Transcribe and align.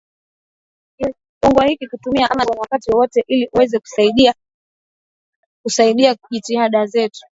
kiungo 1.41 1.61
hiki 1.61 1.87
kutumia 1.87 2.31
Amazon 2.31 2.57
wakati 2.59 2.91
wowote 2.91 3.23
ili 3.27 3.49
uweze 3.53 3.79
kusaidia 3.79 4.33
kusaidia 5.63 6.15
jitihada 6.31 6.85
zetu 6.85 7.25